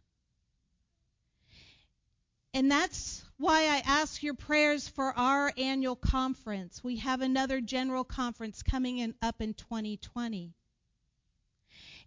And 2.54 2.72
that's 2.72 3.24
why 3.38 3.64
I 3.64 3.84
ask 3.86 4.24
your 4.24 4.36
prayers 4.36 4.88
for 4.88 5.17
our 5.17 5.52
annual 5.58 5.96
conference. 5.96 6.84
We 6.84 6.98
have 6.98 7.22
another 7.22 7.62
general 7.62 8.04
conference 8.04 8.63
coming 8.63 9.00
in, 9.00 9.13
up 9.22 9.41
in 9.41 9.54
2020. 9.54 10.54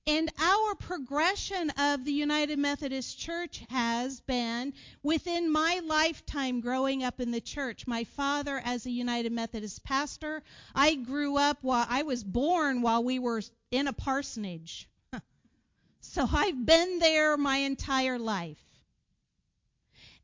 And 0.09 0.31
our 0.38 0.77
progression 0.77 1.71
of 1.71 2.05
the 2.05 2.12
United 2.12 2.61
Methodist 2.61 3.19
Church 3.19 3.64
has 3.71 4.21
been 4.21 4.73
within 5.03 5.51
my 5.51 5.81
lifetime 5.85 6.61
growing 6.61 7.03
up 7.03 7.19
in 7.19 7.33
the 7.33 7.40
church. 7.40 7.88
My 7.88 8.05
father, 8.05 8.62
as 8.64 8.87
a 8.87 8.90
United 8.90 9.33
Methodist 9.33 9.83
pastor, 9.83 10.45
I 10.77 10.95
grew 10.95 11.37
up 11.37 11.59
while 11.62 11.87
I 11.88 12.05
was 12.05 12.23
born 12.23 12.83
while 12.83 13.03
we 13.03 13.19
were 13.19 13.42
in 13.73 13.88
a 13.88 13.92
parsonage. 13.92 14.88
so 16.01 16.25
I've 16.33 16.64
been 16.64 17.01
there 17.01 17.37
my 17.37 17.57
entire 17.57 18.21
life. 18.21 18.62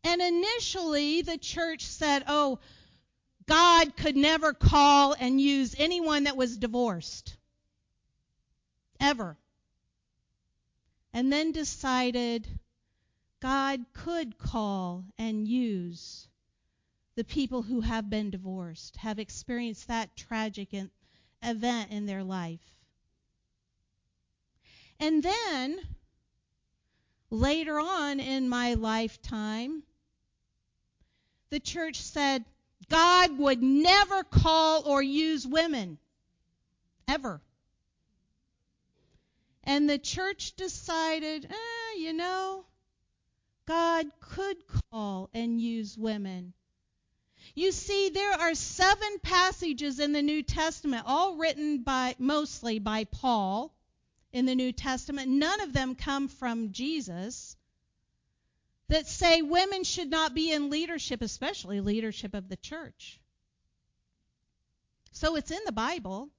And 0.05 0.23
initially, 0.23 1.23
the 1.23 1.39
church 1.39 1.87
said, 1.87 2.23
oh, 2.29 2.61
God 3.47 3.97
could 3.97 4.17
never 4.17 4.53
call 4.53 5.17
and 5.19 5.41
use 5.41 5.75
anyone 5.77 6.25
that 6.25 6.37
was 6.37 6.57
divorced. 6.57 7.37
Ever 9.01 9.37
and 11.13 11.33
then 11.33 11.53
decided 11.53 12.47
God 13.41 13.85
could 13.93 14.39
call 14.39 15.05
and 15.19 15.47
use 15.47 16.29
the 17.15 17.25
people 17.25 17.63
who 17.63 17.81
have 17.81 18.09
been 18.09 18.31
divorced, 18.31 18.97
have 18.97 19.19
experienced 19.19 19.89
that 19.89 20.17
tragic 20.17 20.69
event 21.43 21.91
in 21.91 22.07
their 22.07 22.25
life. 22.25 22.61
And 24.99 25.23
then, 25.23 25.81
later 27.31 27.79
on 27.79 28.21
in 28.21 28.49
my 28.49 28.75
lifetime, 28.75 29.83
the 31.51 31.61
church 31.61 31.97
said 31.97 32.45
God 32.89 33.37
would 33.39 33.63
never 33.63 34.25
call 34.25 34.85
or 34.87 35.03
use 35.03 35.47
women, 35.47 35.99
ever. 37.09 37.41
And 39.65 39.89
the 39.89 39.99
church 39.99 40.55
decided, 40.57 41.45
eh, 41.45 41.99
you 41.99 42.13
know, 42.13 42.65
God 43.67 44.07
could 44.21 44.57
call 44.91 45.31
and 45.33 45.61
use 45.61 45.97
women. 45.97 46.53
You 47.55 47.73
see, 47.73 48.09
there 48.09 48.33
are 48.33 48.55
seven 48.55 49.19
passages 49.23 50.01
in 50.01 50.13
the 50.13 50.23
New 50.23 50.43
Testament, 50.43 51.05
all 51.07 51.37
written 51.37 51.83
by 51.83 52.15
mostly 52.19 52.79
by 52.79 53.05
Paul 53.05 53.75
in 54.33 54.47
the 54.47 54.55
New 54.55 54.73
Testament. 54.73 55.29
None 55.29 55.61
of 55.61 55.73
them 55.73 55.95
come 55.95 56.29
from 56.29 56.73
Jesus. 56.73 57.57
That 58.89 59.07
say 59.07 59.43
women 59.43 59.85
should 59.85 60.11
not 60.11 60.35
be 60.35 60.53
in 60.53 60.71
leadership, 60.71 61.23
especially 61.23 61.81
leadership 61.81 62.35
of 62.35 62.49
the 62.49 62.57
church. 62.57 63.21
So 65.13 65.37
it's 65.37 65.51
in 65.51 65.61
the 65.65 65.73
Bible. 65.73 66.31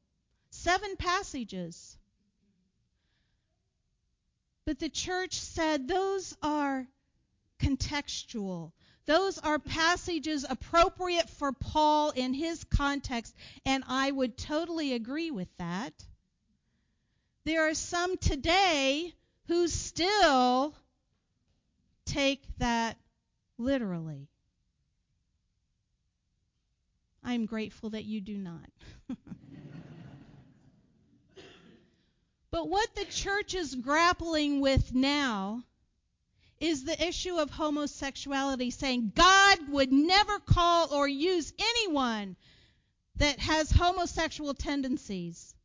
Seven 0.49 0.95
passages. 0.97 1.97
But 4.65 4.79
the 4.79 4.89
church 4.89 5.33
said 5.39 5.87
those 5.87 6.35
are 6.41 6.87
contextual. 7.59 8.71
Those 9.05 9.37
are 9.37 9.59
passages 9.59 10.45
appropriate 10.49 11.29
for 11.29 11.51
Paul 11.51 12.11
in 12.11 12.33
his 12.33 12.63
context, 12.63 13.35
and 13.65 13.83
I 13.87 14.09
would 14.09 14.37
totally 14.37 14.93
agree 14.93 15.31
with 15.31 15.49
that. 15.57 15.93
There 17.43 17.69
are 17.69 17.73
some 17.73 18.15
today 18.17 19.13
who 19.47 19.67
still 19.67 20.73
take 22.05 22.43
that 22.59 22.97
literally. 23.57 24.29
I'm 27.21 27.45
grateful 27.45 27.89
that 27.91 28.05
you 28.05 28.21
do 28.21 28.37
not. 28.37 28.69
But 32.53 32.69
what 32.69 32.93
the 32.93 33.05
church 33.05 33.55
is 33.55 33.73
grappling 33.73 34.61
with 34.61 34.93
now 34.93 35.63
is 36.59 36.83
the 36.83 37.03
issue 37.03 37.37
of 37.37 37.49
homosexuality, 37.49 38.69
saying 38.69 39.13
God 39.15 39.69
would 39.69 39.91
never 39.91 40.37
call 40.37 40.93
or 40.93 41.07
use 41.07 41.51
anyone 41.57 42.35
that 43.15 43.39
has 43.39 43.71
homosexual 43.71 44.53
tendencies 44.53 45.55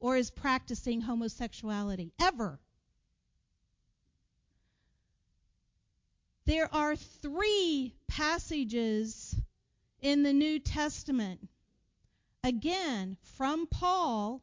or 0.00 0.18
is 0.18 0.30
practicing 0.30 1.00
homosexuality, 1.00 2.12
ever. 2.20 2.60
There 6.44 6.68
are 6.74 6.94
three 6.94 7.94
passages 8.06 9.34
in 10.02 10.22
the 10.22 10.34
New 10.34 10.58
Testament, 10.58 11.48
again, 12.42 13.16
from 13.22 13.66
Paul 13.66 14.42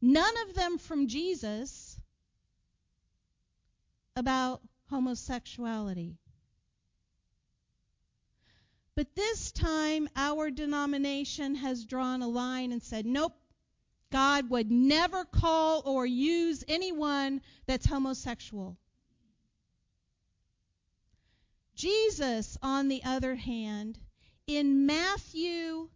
none 0.00 0.34
of 0.48 0.54
them 0.54 0.78
from 0.78 1.06
Jesus, 1.06 1.98
about 4.16 4.60
homosexuality. 4.90 6.16
But 8.94 9.14
this 9.14 9.52
time, 9.52 10.08
our 10.16 10.50
denomination 10.50 11.54
has 11.54 11.84
drawn 11.84 12.22
a 12.22 12.28
line 12.28 12.72
and 12.72 12.82
said, 12.82 13.06
nope, 13.06 13.32
God 14.12 14.50
would 14.50 14.70
never 14.70 15.24
call 15.24 15.82
or 15.86 16.04
use 16.04 16.64
anyone 16.68 17.40
that's 17.66 17.86
homosexual. 17.86 18.76
Jesus, 21.74 22.58
on 22.60 22.88
the 22.88 23.02
other 23.04 23.36
hand, 23.36 23.98
in 24.46 24.84
Matthew 24.84 25.88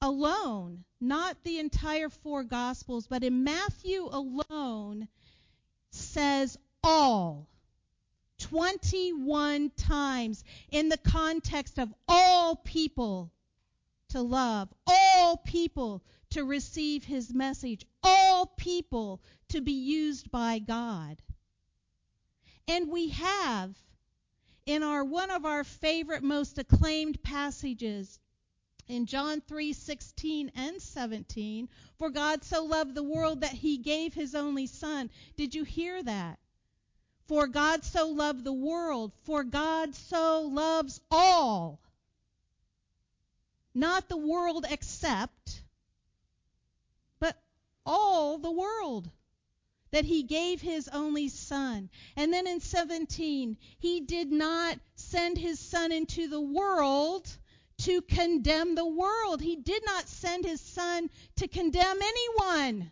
alone, 0.00 0.84
not 1.00 1.42
the 1.44 1.58
entire 1.58 2.08
four 2.08 2.44
Gospels, 2.44 3.06
but 3.06 3.24
in 3.24 3.44
Matthew 3.44 4.08
alone, 4.10 5.08
says 5.90 6.58
all. 6.82 7.48
21 8.38 9.70
times 9.70 10.44
in 10.70 10.88
the 10.88 10.98
context 10.98 11.78
of 11.78 11.92
all 12.06 12.56
people 12.56 13.32
to 14.10 14.20
love, 14.20 14.72
all 14.86 15.38
people 15.38 16.04
to 16.30 16.44
receive 16.44 17.04
his 17.04 17.32
message, 17.32 17.86
all 18.02 18.46
people 18.46 19.22
to 19.48 19.60
be 19.60 19.72
used 19.72 20.30
by 20.30 20.58
God. 20.58 21.16
And 22.68 22.90
we 22.90 23.08
have 23.10 23.74
in 24.66 24.82
our 24.82 25.04
one 25.04 25.30
of 25.30 25.44
our 25.44 25.64
favorite 25.64 26.22
most 26.22 26.58
acclaimed 26.58 27.22
passages 27.22 28.18
in 28.88 29.06
John 29.06 29.40
3:16 29.40 30.50
and 30.54 30.80
17, 30.80 31.68
for 31.98 32.10
God 32.10 32.44
so 32.44 32.64
loved 32.64 32.94
the 32.94 33.02
world 33.02 33.40
that 33.40 33.52
he 33.52 33.78
gave 33.78 34.14
his 34.14 34.34
only 34.34 34.66
son. 34.66 35.10
Did 35.36 35.54
you 35.54 35.64
hear 35.64 36.02
that? 36.02 36.38
For 37.26 37.48
God 37.48 37.84
so 37.84 38.08
loved 38.08 38.44
the 38.44 38.52
world, 38.52 39.12
for 39.24 39.42
God 39.42 39.94
so 39.94 40.42
loves 40.42 41.00
all. 41.10 41.80
Not 43.74 44.08
the 44.08 44.16
world 44.16 44.64
except, 44.68 45.62
but 47.18 47.36
all 47.84 48.38
the 48.38 48.52
world. 48.52 49.10
That 49.90 50.04
he 50.04 50.24
gave 50.24 50.60
his 50.60 50.88
only 50.88 51.28
son. 51.28 51.90
And 52.16 52.32
then 52.32 52.46
in 52.46 52.60
17, 52.60 53.56
he 53.78 54.00
did 54.00 54.30
not 54.30 54.78
send 54.94 55.38
his 55.38 55.58
son 55.58 55.90
into 55.92 56.28
the 56.28 56.40
world 56.40 57.36
to 57.78 58.02
condemn 58.02 58.74
the 58.74 58.86
world. 58.86 59.40
He 59.40 59.56
did 59.56 59.84
not 59.84 60.08
send 60.08 60.44
his 60.44 60.60
son 60.60 61.10
to 61.36 61.48
condemn 61.48 61.98
anyone, 62.02 62.90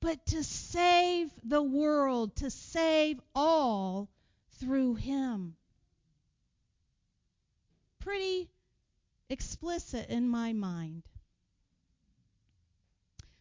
but 0.00 0.24
to 0.26 0.42
save 0.42 1.30
the 1.44 1.62
world, 1.62 2.36
to 2.36 2.50
save 2.50 3.20
all 3.34 4.08
through 4.58 4.96
him. 4.96 5.56
Pretty 8.00 8.50
explicit 9.30 10.08
in 10.10 10.28
my 10.28 10.52
mind. 10.52 11.02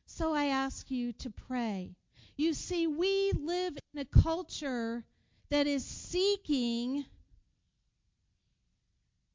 So 0.05 0.33
I 0.33 0.45
ask 0.45 0.91
you 0.91 1.13
to 1.13 1.29
pray. 1.29 1.95
You 2.37 2.53
see, 2.53 2.87
we 2.87 3.31
live 3.33 3.77
in 3.93 4.01
a 4.01 4.05
culture 4.05 5.03
that 5.49 5.67
is 5.67 5.85
seeking 5.85 7.05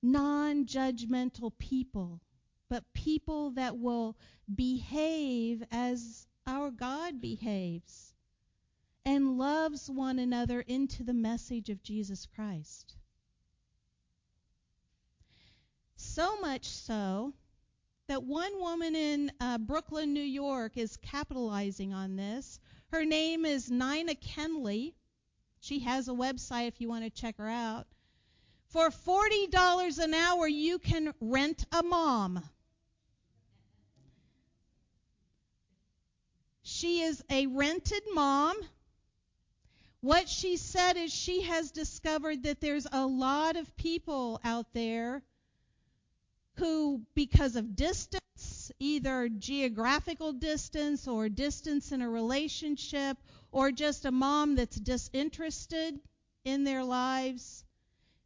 non 0.02 0.66
judgmental 0.66 1.52
people, 1.58 2.20
but 2.68 2.92
people 2.94 3.50
that 3.52 3.78
will 3.78 4.16
behave 4.54 5.62
as 5.70 6.26
our 6.46 6.70
God 6.70 7.20
behaves 7.20 8.14
and 9.04 9.38
loves 9.38 9.88
one 9.88 10.18
another 10.18 10.60
into 10.60 11.04
the 11.04 11.14
message 11.14 11.70
of 11.70 11.82
Jesus 11.82 12.26
Christ. 12.26 12.96
So 15.96 16.40
much 16.40 16.66
so 16.66 17.32
that 18.08 18.22
one 18.22 18.60
woman 18.60 18.94
in 18.94 19.32
uh, 19.40 19.58
Brooklyn, 19.58 20.12
New 20.12 20.20
York 20.20 20.76
is 20.76 20.96
capitalizing 20.98 21.92
on 21.92 22.16
this. 22.16 22.60
Her 22.92 23.04
name 23.04 23.44
is 23.44 23.70
Nina 23.70 24.14
Kenley. 24.14 24.94
She 25.60 25.80
has 25.80 26.08
a 26.08 26.12
website 26.12 26.68
if 26.68 26.80
you 26.80 26.88
want 26.88 27.04
to 27.04 27.10
check 27.10 27.38
her 27.38 27.48
out. 27.48 27.86
For 28.68 28.90
$40 28.90 29.98
an 29.98 30.14
hour, 30.14 30.46
you 30.48 30.78
can 30.78 31.14
rent 31.20 31.64
a 31.72 31.82
mom. 31.82 32.42
She 36.62 37.02
is 37.02 37.22
a 37.30 37.46
rented 37.46 38.02
mom. 38.12 38.56
What 40.00 40.28
she 40.28 40.56
said 40.56 40.96
is 40.96 41.12
she 41.12 41.42
has 41.42 41.70
discovered 41.70 42.42
that 42.42 42.60
there's 42.60 42.86
a 42.90 43.06
lot 43.06 43.56
of 43.56 43.76
people 43.76 44.40
out 44.44 44.72
there 44.72 45.22
who, 46.56 47.02
because 47.14 47.56
of 47.56 47.76
distance, 47.76 48.72
either 48.78 49.28
geographical 49.28 50.32
distance 50.32 51.06
or 51.06 51.28
distance 51.28 51.92
in 51.92 52.02
a 52.02 52.10
relationship, 52.10 53.16
or 53.52 53.70
just 53.70 54.04
a 54.04 54.10
mom 54.10 54.54
that's 54.54 54.76
disinterested 54.76 55.98
in 56.44 56.64
their 56.64 56.84
lives, 56.84 57.64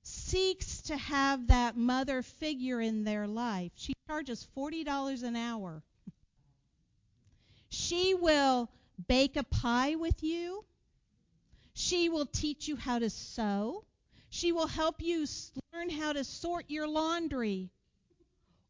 seeks 0.02 0.82
to 0.82 0.96
have 0.96 1.48
that 1.48 1.76
mother 1.76 2.22
figure 2.22 2.80
in 2.80 3.04
their 3.04 3.26
life. 3.26 3.72
She 3.74 3.94
charges 4.06 4.46
$40 4.56 5.22
an 5.22 5.36
hour. 5.36 5.82
She 7.68 8.14
will 8.14 8.70
bake 9.08 9.36
a 9.36 9.44
pie 9.44 9.94
with 9.94 10.22
you. 10.22 10.64
She 11.74 12.08
will 12.08 12.26
teach 12.26 12.68
you 12.68 12.76
how 12.76 12.98
to 12.98 13.10
sew. 13.10 13.84
She 14.28 14.52
will 14.52 14.66
help 14.66 15.00
you 15.00 15.26
learn 15.72 15.90
how 15.90 16.12
to 16.12 16.24
sort 16.24 16.66
your 16.68 16.88
laundry. 16.88 17.70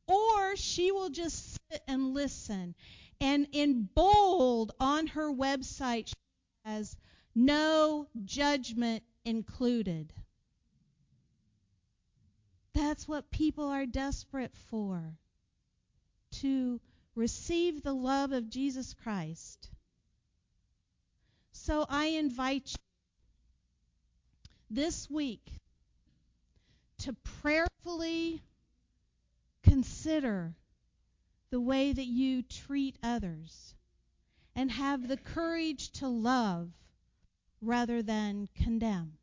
Or 0.07 0.57
she 0.57 0.93
will 0.93 1.11
just 1.11 1.59
sit 1.71 1.83
and 1.87 2.15
listen. 2.15 2.75
And 3.21 3.47
in 3.53 3.89
bold 3.95 4.73
on 4.81 5.07
her 5.09 5.33
website, 5.33 6.09
she 6.09 6.15
has 6.65 6.97
no 7.35 8.09
judgment 8.25 9.05
included. 9.25 10.13
That's 12.81 13.07
what 13.07 13.31
people 13.31 13.67
are 13.67 13.85
desperate 13.85 14.57
for 14.71 15.19
to 16.41 16.81
receive 17.15 17.83
the 17.83 17.93
love 17.93 18.33
of 18.33 18.49
Jesus 18.49 18.95
Christ. 18.95 19.69
So 21.53 21.85
I 21.91 22.07
invite 22.07 22.71
you 22.71 24.51
this 24.71 25.11
week 25.11 25.47
to 27.01 27.13
prayerfully 27.43 28.41
consider 29.63 30.55
the 31.51 31.61
way 31.61 31.93
that 31.93 32.07
you 32.07 32.43
treat 32.43 32.97
others 33.03 33.75
and 34.57 34.71
have 34.71 35.07
the 35.07 35.19
courage 35.19 35.91
to 35.93 36.09
love 36.09 36.71
rather 37.61 38.01
than 38.03 38.49
condemn. 38.55 39.20